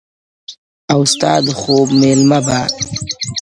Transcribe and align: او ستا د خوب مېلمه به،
او 0.93 1.01
ستا 1.11 1.33
د 1.45 1.47
خوب 1.59 1.87
مېلمه 2.01 2.39
به، 2.45 2.59